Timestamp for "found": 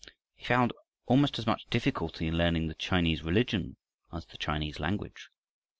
0.45-0.73